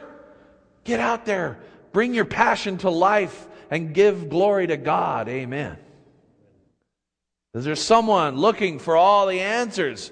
Get 0.84 1.00
out 1.00 1.25
there. 1.25 1.60
Bring 1.91 2.13
your 2.13 2.25
passion 2.25 2.77
to 2.79 2.89
life 2.89 3.48
and 3.70 3.93
give 3.93 4.29
glory 4.29 4.67
to 4.67 4.77
God. 4.77 5.29
Amen. 5.29 5.77
Is 7.53 7.65
there 7.65 7.75
someone 7.75 8.38
looking 8.38 8.79
for 8.79 8.98
all 8.98 9.27
the 9.27 9.39
answers? 9.39 10.12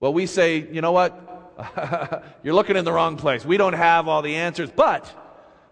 Well, 0.00 0.12
we 0.12 0.26
say, 0.26 0.58
you 0.58 0.82
know 0.82 0.92
what? 0.92 1.25
You're 2.42 2.54
looking 2.54 2.76
in 2.76 2.84
the 2.84 2.92
wrong 2.92 3.16
place. 3.16 3.44
We 3.44 3.56
don't 3.56 3.72
have 3.72 4.08
all 4.08 4.22
the 4.22 4.36
answers, 4.36 4.70
but 4.70 5.12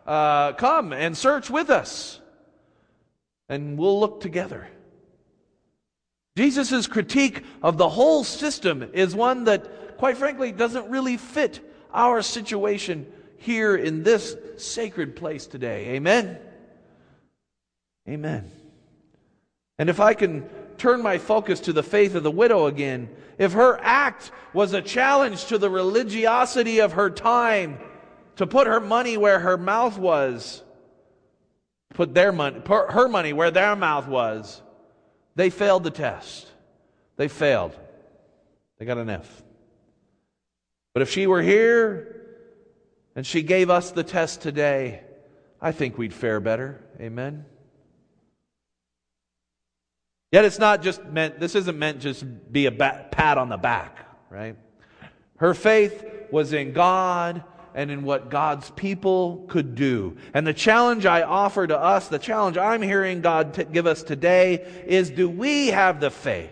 uh, 0.06 0.52
come 0.52 0.92
and 0.92 1.16
search 1.16 1.50
with 1.50 1.70
us, 1.70 2.20
and 3.48 3.78
we'll 3.78 4.00
look 4.00 4.20
together. 4.20 4.68
Jesus' 6.36 6.86
critique 6.86 7.44
of 7.62 7.76
the 7.76 7.88
whole 7.88 8.24
system 8.24 8.90
is 8.92 9.14
one 9.14 9.44
that, 9.44 9.98
quite 9.98 10.16
frankly, 10.16 10.52
doesn't 10.52 10.90
really 10.90 11.16
fit 11.16 11.60
our 11.92 12.22
situation 12.22 13.06
here 13.38 13.76
in 13.76 14.02
this 14.02 14.36
sacred 14.56 15.14
place 15.14 15.46
today. 15.46 15.90
Amen? 15.90 16.38
Amen. 18.08 18.50
And 19.78 19.88
if 19.88 20.00
I 20.00 20.14
can 20.14 20.48
turn 20.78 21.02
my 21.02 21.18
focus 21.18 21.60
to 21.60 21.72
the 21.72 21.82
faith 21.82 22.14
of 22.14 22.22
the 22.22 22.30
widow 22.30 22.66
again, 22.66 23.08
if 23.38 23.52
her 23.52 23.78
act 23.82 24.30
was 24.52 24.72
a 24.72 24.82
challenge 24.82 25.46
to 25.46 25.58
the 25.58 25.70
religiosity 25.70 26.80
of 26.80 26.92
her 26.92 27.10
time, 27.10 27.78
to 28.36 28.46
put 28.46 28.66
her 28.66 28.80
money 28.80 29.16
where 29.16 29.38
her 29.38 29.56
mouth 29.56 29.98
was, 29.98 30.62
put 31.94 32.14
their 32.14 32.32
money, 32.32 32.60
put 32.60 32.90
her 32.90 33.08
money 33.08 33.32
where 33.32 33.50
their 33.50 33.76
mouth 33.76 34.08
was, 34.08 34.62
they 35.36 35.50
failed 35.50 35.84
the 35.84 35.90
test. 35.90 36.48
They 37.16 37.28
failed. 37.28 37.78
They 38.78 38.84
got 38.84 38.98
an 38.98 39.10
F. 39.10 39.42
But 40.92 41.02
if 41.02 41.10
she 41.10 41.26
were 41.26 41.42
here 41.42 42.22
and 43.16 43.26
she 43.26 43.42
gave 43.42 43.70
us 43.70 43.90
the 43.90 44.04
test 44.04 44.42
today, 44.42 45.02
I 45.60 45.72
think 45.72 45.96
we'd 45.96 46.14
fare 46.14 46.40
better. 46.40 46.84
Amen. 47.00 47.46
Yet 50.34 50.44
it's 50.44 50.58
not 50.58 50.82
just 50.82 51.04
meant, 51.04 51.38
this 51.38 51.54
isn't 51.54 51.78
meant 51.78 52.00
just 52.00 52.24
be 52.52 52.66
a 52.66 52.72
pat 52.72 53.38
on 53.38 53.48
the 53.48 53.56
back, 53.56 54.04
right? 54.30 54.56
Her 55.36 55.54
faith 55.54 56.04
was 56.32 56.52
in 56.52 56.72
God 56.72 57.44
and 57.72 57.88
in 57.88 58.02
what 58.02 58.30
God's 58.30 58.68
people 58.70 59.44
could 59.46 59.76
do. 59.76 60.16
And 60.34 60.44
the 60.44 60.52
challenge 60.52 61.06
I 61.06 61.22
offer 61.22 61.68
to 61.68 61.78
us, 61.78 62.08
the 62.08 62.18
challenge 62.18 62.58
I'm 62.58 62.82
hearing 62.82 63.20
God 63.20 63.54
t- 63.54 63.62
give 63.62 63.86
us 63.86 64.02
today 64.02 64.66
is 64.88 65.08
do 65.08 65.28
we 65.28 65.68
have 65.68 66.00
the 66.00 66.10
faith? 66.10 66.50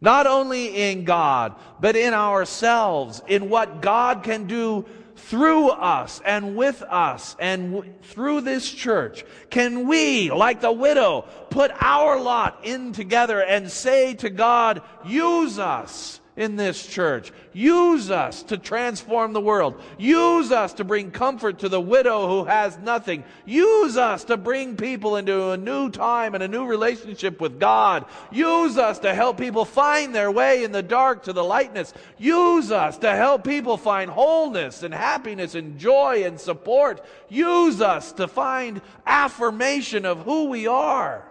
Not 0.00 0.28
only 0.28 0.90
in 0.90 1.04
God, 1.04 1.56
but 1.80 1.96
in 1.96 2.14
ourselves, 2.14 3.20
in 3.26 3.48
what 3.48 3.82
God 3.82 4.22
can 4.22 4.46
do 4.46 4.86
through 5.18 5.68
us 5.70 6.20
and 6.24 6.56
with 6.56 6.82
us 6.82 7.36
and 7.38 7.72
w- 7.74 7.94
through 8.02 8.40
this 8.42 8.70
church, 8.70 9.24
can 9.50 9.86
we, 9.86 10.30
like 10.30 10.60
the 10.60 10.72
widow, 10.72 11.26
put 11.50 11.70
our 11.80 12.20
lot 12.20 12.60
in 12.64 12.92
together 12.92 13.42
and 13.42 13.70
say 13.70 14.14
to 14.14 14.30
God, 14.30 14.82
use 15.04 15.58
us 15.58 16.20
in 16.38 16.54
this 16.54 16.86
church. 16.86 17.32
Use 17.52 18.12
us 18.12 18.44
to 18.44 18.56
transform 18.56 19.32
the 19.32 19.40
world. 19.40 19.82
Use 19.98 20.52
us 20.52 20.72
to 20.74 20.84
bring 20.84 21.10
comfort 21.10 21.58
to 21.58 21.68
the 21.68 21.80
widow 21.80 22.28
who 22.28 22.44
has 22.44 22.78
nothing. 22.78 23.24
Use 23.44 23.96
us 23.96 24.22
to 24.24 24.36
bring 24.36 24.76
people 24.76 25.16
into 25.16 25.50
a 25.50 25.56
new 25.56 25.90
time 25.90 26.34
and 26.34 26.44
a 26.44 26.48
new 26.48 26.64
relationship 26.64 27.40
with 27.40 27.58
God. 27.58 28.04
Use 28.30 28.78
us 28.78 29.00
to 29.00 29.12
help 29.12 29.36
people 29.36 29.64
find 29.64 30.14
their 30.14 30.30
way 30.30 30.62
in 30.62 30.70
the 30.70 30.82
dark 30.82 31.24
to 31.24 31.32
the 31.32 31.42
lightness. 31.42 31.92
Use 32.18 32.70
us 32.70 32.96
to 32.98 33.10
help 33.16 33.42
people 33.42 33.76
find 33.76 34.08
wholeness 34.08 34.84
and 34.84 34.94
happiness 34.94 35.56
and 35.56 35.76
joy 35.76 36.22
and 36.24 36.38
support. 36.38 37.04
Use 37.28 37.80
us 37.80 38.12
to 38.12 38.28
find 38.28 38.80
affirmation 39.04 40.06
of 40.06 40.20
who 40.20 40.44
we 40.44 40.68
are. 40.68 41.28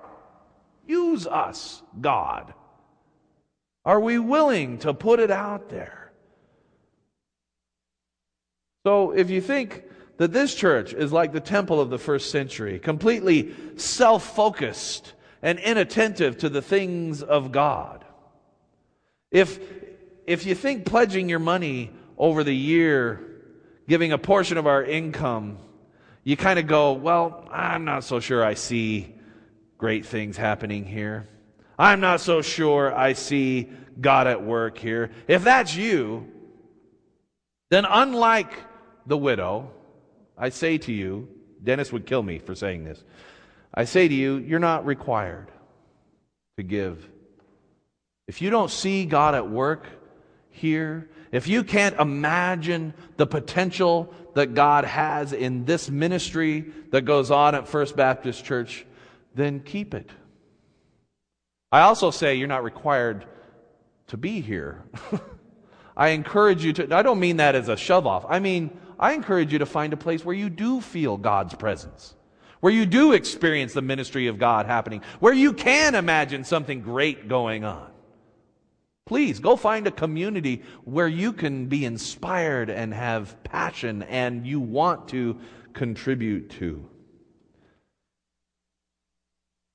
Use 0.85 1.25
us, 1.25 1.81
God. 2.01 2.53
Are 3.88 4.01
we 4.01 4.20
willing 4.20 4.79
to 4.79 4.94
put 4.94 5.22
it 5.22 5.32
out 5.32 5.70
there? 5.70 6.12
So 8.86 9.12
if 9.12 9.29
you 9.29 9.39
think 9.39 9.86
that 10.17 10.34
this 10.34 10.53
church 10.53 10.94
is 10.94 11.13
like 11.13 11.32
the 11.32 11.39
temple 11.39 11.79
of 11.79 11.89
the 11.89 11.98
first 11.98 12.29
century, 12.29 12.79
completely 12.79 13.56
self 13.77 14.36
focused 14.36 15.13
and 15.41 15.58
inattentive 15.60 16.38
to 16.39 16.50
the 16.50 16.62
things 16.62 17.24
of 17.24 17.53
God, 17.53 18.03
if, 19.32 19.58
if 20.25 20.46
you 20.46 20.53
think 20.53 20.84
pledging 20.86 21.29
your 21.29 21.39
money 21.39 21.91
over 22.17 22.44
the 22.44 22.56
year, 22.56 23.22
giving 23.88 24.12
a 24.12 24.17
portion 24.17 24.58
of 24.58 24.67
our 24.67 24.84
income, 24.84 25.60
you 26.25 26.36
kind 26.36 26.60
of 26.60 26.67
go, 26.67 26.91
well, 26.91 27.48
I'm 27.50 27.86
not 27.86 28.03
so 28.03 28.20
sure 28.20 28.44
I 28.44 28.56
see 28.56 29.15
great 29.77 30.06
things 30.06 30.36
happening 30.36 30.84
here. 30.84 31.29
I'm 31.77 32.00
not 32.00 32.22
so 32.22 32.41
sure 32.41 32.96
I 32.96 33.13
see 33.13 33.69
God 34.00 34.27
at 34.27 34.43
work 34.43 34.77
here. 34.77 35.12
If 35.27 35.43
that's 35.43 35.75
you, 35.75 36.31
then 37.69 37.86
unlike 37.86 38.51
the 39.05 39.17
widow, 39.17 39.72
I 40.38 40.50
say 40.50 40.77
to 40.79 40.91
you, 40.91 41.27
Dennis 41.63 41.91
would 41.91 42.05
kill 42.05 42.24
me 42.24 42.39
for 42.39 42.55
saying 42.55 42.84
this. 42.84 43.03
I 43.74 43.86
say 43.86 44.07
to 44.07 44.13
you, 44.13 44.38
you're 44.38 44.60
not 44.60 44.86
required 44.86 45.51
to 46.57 46.63
give. 46.63 47.07
If 48.27 48.41
you 48.41 48.50
don't 48.50 48.72
see 48.72 49.05
God 49.05 49.36
at 49.36 49.50
work 49.50 49.86
here, 50.50 51.10
if 51.31 51.48
you 51.48 51.63
can't 51.63 52.00
imagine 52.00 52.93
the 53.17 53.27
potential 53.27 54.13
that 54.34 54.53
God 54.53 54.86
has 54.86 55.34
in 55.34 55.65
this 55.65 55.89
ministry 55.89 56.72
that 56.91 57.01
goes 57.01 57.31
on 57.31 57.55
at 57.55 57.67
First 57.67 57.96
Baptist 57.96 58.46
Church, 58.46 58.86
then 59.36 59.60
keep 59.60 59.93
it. 59.93 60.10
I 61.71 61.81
also 61.81 62.12
say 62.12 62.36
you're 62.36 62.47
not 62.47 62.63
required 62.63 63.25
to 64.07 64.17
be 64.17 64.41
here. 64.41 64.83
I 65.97 66.09
encourage 66.09 66.63
you 66.63 66.74
to, 66.74 66.95
I 66.95 67.01
don't 67.01 67.19
mean 67.19 67.38
that 67.38 67.55
as 67.55 67.69
a 67.69 67.75
shove 67.75 68.07
off. 68.07 68.25
I 68.29 68.39
mean, 68.39 68.77
I 69.00 69.13
encourage 69.13 69.51
you 69.51 69.59
to 69.59 69.65
find 69.65 69.93
a 69.93 69.97
place 69.97 70.24
where 70.24 70.36
you 70.36 70.50
do 70.50 70.79
feel 70.79 71.17
God's 71.17 71.55
presence, 71.55 72.15
where 72.62 72.71
you 72.71 72.86
do 72.86 73.13
experience 73.13 73.74
the 73.74 73.81
ministry 73.81 74.27
of 74.27 74.39
God 74.39 74.65
happening, 74.65 75.01
where 75.19 75.33
you 75.33 75.53
can 75.53 75.95
imagine 75.95 76.43
something 76.43 76.81
great 76.81 77.27
going 77.27 77.63
on. 77.63 77.91
Please 79.05 79.39
go 79.39 79.55
find 79.55 79.88
a 79.88 79.91
community 79.91 80.63
where 80.83 81.07
you 81.07 81.33
can 81.33 81.67
be 81.67 81.86
inspired 81.86 82.69
and 82.69 82.93
have 82.93 83.41
passion 83.43 84.03
and 84.03 84.45
you 84.45 84.59
want 84.59 85.07
to 85.09 85.39
contribute 85.74 86.50
to. 86.51 86.88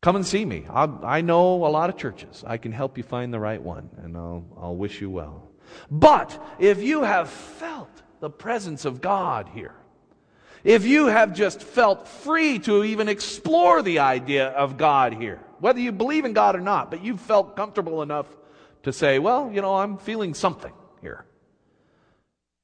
Come 0.02 0.16
and 0.16 0.26
see 0.26 0.44
me. 0.44 0.66
i 0.68 0.84
i 1.04 1.20
know 1.20 1.64
a 1.64 1.70
lot 1.70 1.88
of 1.88 1.96
churches. 1.96 2.44
I 2.46 2.56
can 2.56 2.72
help 2.72 2.98
you 2.98 3.04
find 3.04 3.32
the 3.32 3.38
right 3.38 3.62
one, 3.62 3.88
and 4.02 4.16
I'll, 4.16 4.44
I'll 4.60 4.76
wish 4.76 5.00
you 5.00 5.08
well. 5.08 5.48
But 5.90 6.42
if 6.58 6.82
you 6.82 7.04
have 7.04 7.30
felt 7.30 8.02
the 8.18 8.28
presence 8.28 8.84
of 8.84 9.00
God 9.00 9.48
here, 9.54 9.74
if 10.64 10.84
you 10.84 11.06
have 11.06 11.34
just 11.34 11.62
felt 11.62 12.08
free 12.08 12.58
to 12.60 12.84
even 12.84 13.08
explore 13.08 13.80
the 13.80 14.00
idea 14.00 14.48
of 14.48 14.76
God 14.76 15.14
here, 15.14 15.40
whether 15.60 15.80
you 15.80 15.92
believe 15.92 16.24
in 16.24 16.32
God 16.32 16.56
or 16.56 16.60
not, 16.60 16.90
but 16.90 17.04
you've 17.04 17.20
felt 17.20 17.54
comfortable 17.54 18.02
enough 18.02 18.26
to 18.82 18.92
say, 18.92 19.20
well, 19.20 19.50
you 19.52 19.62
know, 19.62 19.76
I'm 19.76 19.98
feeling 19.98 20.34
something 20.34 20.72
here. 21.00 21.24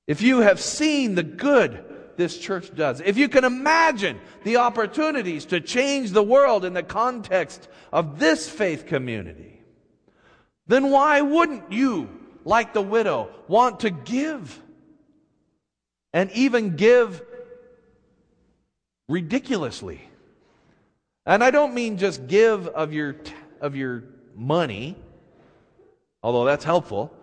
If 0.09 0.23
you 0.23 0.41
have 0.41 0.61
seen 0.61 1.15
the 1.15 1.23
good 1.23 1.85
this 2.19 2.37
church 2.37 2.75
does. 2.75 3.01
If 3.01 3.17
you 3.17 3.29
can 3.29 3.45
imagine 3.45 4.21
the 4.43 4.59
opportunities 4.59 5.47
to 5.47 5.61
change 5.61 6.11
the 6.11 6.23
world 6.23 6.67
in 6.67 6.75
the 6.75 6.83
context 6.83 7.67
of 7.91 8.19
this 8.19 8.51
faith 8.51 8.87
community, 8.87 9.63
then 10.67 10.91
why 10.91 11.23
wouldn't 11.23 11.73
you, 11.73 12.11
like 12.45 12.75
the 12.75 12.83
widow, 12.83 13.31
want 13.47 13.81
to 13.81 13.91
give? 13.91 14.61
And 16.13 16.31
even 16.33 16.77
give 16.77 17.23
ridiculously. 19.09 20.01
And 21.25 21.45
I 21.45 21.51
don't 21.53 21.73
mean 21.73 21.99
just 21.99 22.27
give 22.27 22.67
of 22.67 22.93
your, 22.93 23.17
of 23.61 23.77
your 23.77 24.05
money, 24.35 24.97
although 26.23 26.45
that's 26.45 26.65
helpful. 26.65 27.15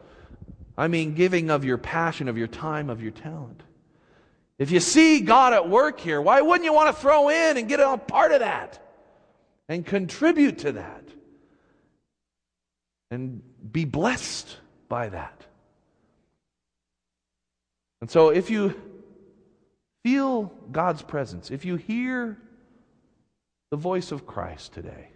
I 0.78 0.88
mean 0.88 1.16
giving 1.16 1.50
of 1.50 1.66
your 1.66 1.78
passion, 1.78 2.30
of 2.30 2.38
your 2.38 2.48
time, 2.48 2.90
of 2.90 3.02
your 3.02 3.12
talent. 3.12 3.62
If 4.58 4.72
you 4.72 4.80
see 4.80 5.20
God 5.20 5.54
at 5.54 5.70
work 5.70 6.00
here, 6.00 6.22
why 6.22 6.42
wouldn't 6.42 6.64
you 6.64 6.74
want 6.74 6.96
to 6.96 7.02
throw 7.02 7.30
in 7.30 7.58
and 7.58 7.68
get 7.68 7.80
a 7.80 7.98
part 7.98 8.32
of 8.32 8.40
that 8.40 8.80
and 9.68 9.86
contribute 9.86 10.60
to 10.60 10.74
that 10.74 11.04
and 13.12 13.42
be 13.72 13.84
blessed 13.84 14.58
by 14.88 15.10
that? 15.10 15.46
And 18.00 18.10
so 18.10 18.30
if 18.30 18.50
you 18.50 18.80
feel 20.04 20.54
God's 20.72 21.02
presence, 21.02 21.52
if 21.52 21.66
you 21.66 21.76
hear 21.76 22.38
the 23.72 23.78
voice 23.78 24.12
of 24.12 24.26
Christ 24.26 24.74
today, 24.74 25.10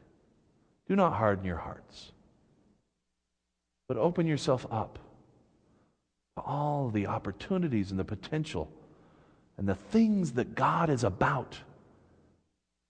do 0.88 0.96
not 0.96 1.14
harden 1.14 1.46
your 1.46 1.58
hearts, 1.58 2.12
but 3.88 3.96
open 3.96 4.28
yourself 4.28 4.66
up 4.72 5.00
to 6.36 6.44
all 6.44 6.90
the 6.90 7.08
opportunities 7.08 7.92
and 7.92 8.00
the 8.00 8.04
potential 8.04 8.72
and 9.60 9.68
the 9.68 9.76
things 9.76 10.32
that 10.32 10.56
God 10.56 10.90
is 10.90 11.04
about 11.04 11.60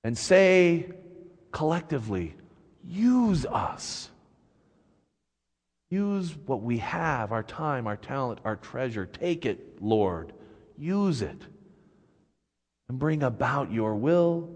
and 0.03 0.15
say 0.15 0.91
collectively, 1.51 2.35
use 2.85 3.43
us. 3.43 4.11
Use 5.89 6.37
what 6.45 6.61
we 6.61 6.77
have 6.77 7.31
our 7.31 7.41
time, 7.41 7.87
our 7.87 7.97
talent, 7.97 8.39
our 8.45 8.55
treasure. 8.55 9.07
Take 9.07 9.47
it, 9.47 9.81
Lord. 9.81 10.31
Use 10.77 11.23
it. 11.23 11.41
And 12.87 12.99
bring 12.99 13.23
about 13.23 13.71
your 13.71 13.95
will, 13.95 14.55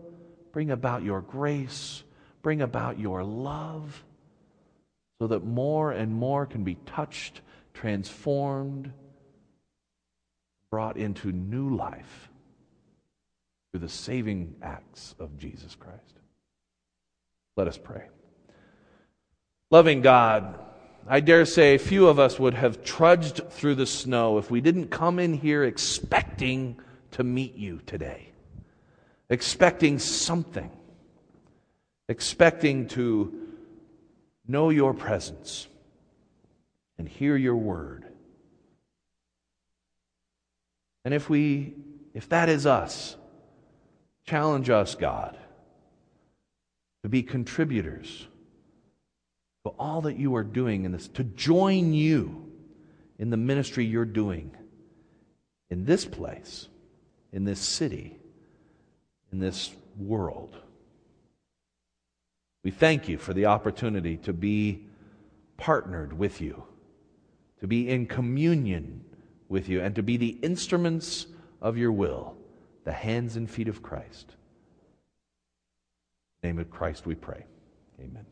bring 0.51 0.69
about 0.69 1.01
your 1.01 1.21
grace, 1.21 2.03
bring 2.43 2.61
about 2.61 2.99
your 2.99 3.23
love, 3.23 4.03
so 5.19 5.25
that 5.25 5.43
more 5.43 5.91
and 5.91 6.13
more 6.13 6.45
can 6.45 6.63
be 6.63 6.75
touched, 6.85 7.41
transformed, 7.73 8.93
brought 10.73 10.97
into 10.97 11.31
new 11.31 11.75
life 11.75 12.31
through 13.69 13.79
the 13.79 13.87
saving 13.87 14.55
acts 14.63 15.13
of 15.19 15.37
Jesus 15.37 15.75
Christ. 15.75 16.15
Let 17.55 17.67
us 17.67 17.77
pray. 17.77 18.05
Loving 19.69 20.01
God, 20.01 20.59
I 21.07 21.19
dare 21.19 21.45
say 21.45 21.77
few 21.77 22.07
of 22.07 22.17
us 22.17 22.39
would 22.39 22.55
have 22.55 22.83
trudged 22.83 23.51
through 23.51 23.75
the 23.75 23.85
snow 23.85 24.39
if 24.39 24.49
we 24.49 24.61
didn't 24.61 24.87
come 24.87 25.19
in 25.19 25.35
here 25.35 25.63
expecting 25.63 26.79
to 27.11 27.23
meet 27.23 27.53
you 27.53 27.79
today, 27.85 28.31
expecting 29.29 29.99
something, 29.99 30.71
expecting 32.09 32.87
to 32.87 33.31
know 34.47 34.71
your 34.71 34.95
presence 34.95 35.67
and 36.97 37.07
hear 37.07 37.37
your 37.37 37.57
word. 37.57 38.05
And 41.05 41.13
if 41.13 41.29
we 41.29 41.73
if 42.13 42.29
that 42.29 42.49
is 42.49 42.65
us, 42.65 43.15
challenge 44.25 44.69
us, 44.69 44.95
God, 44.95 45.37
to 47.01 47.09
be 47.09 47.23
contributors 47.23 48.27
to 49.65 49.69
all 49.79 50.01
that 50.01 50.17
you 50.17 50.35
are 50.35 50.43
doing 50.43 50.85
in 50.85 50.91
this, 50.91 51.07
to 51.09 51.23
join 51.23 51.93
you 51.93 52.51
in 53.17 53.29
the 53.29 53.37
ministry 53.37 53.85
you're 53.85 54.05
doing 54.05 54.55
in 55.69 55.85
this 55.85 56.05
place, 56.05 56.67
in 57.31 57.45
this 57.45 57.59
city, 57.59 58.19
in 59.31 59.39
this 59.39 59.71
world. 59.97 60.55
We 62.63 62.71
thank 62.71 63.09
you 63.09 63.17
for 63.17 63.33
the 63.33 63.47
opportunity 63.47 64.17
to 64.17 64.33
be 64.33 64.85
partnered 65.57 66.13
with 66.13 66.41
you, 66.41 66.63
to 67.59 67.67
be 67.67 67.89
in 67.89 68.05
communion 68.05 69.03
with 69.53 69.69
you 69.69 69.79
and 69.79 69.95
to 69.95 70.03
be 70.03 70.17
the 70.17 70.37
instruments 70.41 71.27
of 71.61 71.77
your 71.77 71.91
will, 71.93 72.35
the 72.83 72.91
hands 72.91 73.37
and 73.37 73.49
feet 73.49 73.69
of 73.69 73.81
Christ. 73.81 74.35
Name 76.41 76.59
of 76.59 76.69
Christ 76.69 77.05
we 77.05 77.15
pray. 77.15 77.45
Amen. 78.01 78.25